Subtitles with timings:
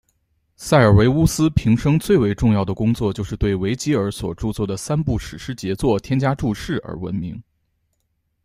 [0.55, 7.39] 塞尔维乌斯平生最为重要的工作就是对维吉尔所着作的三部史诗杰作添加注释而闻名。